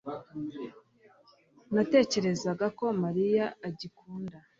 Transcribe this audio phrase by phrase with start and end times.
[1.73, 4.37] Natekerezaga ko Mariya agikunda